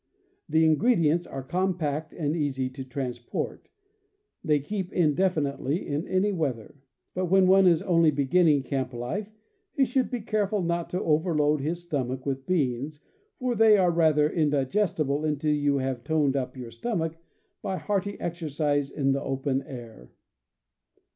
[0.49, 3.69] The ingredients are compact and easy to transport;
[4.43, 6.81] they keep indefinitely in any weather.
[7.13, 9.29] But when one is only beginning camp life
[9.73, 13.03] he should be careful not to overload his stomach with beans,
[13.37, 17.17] for they are rather indigestible until you have toned up your stomach
[17.61, 20.09] by hearty exercise in the open air.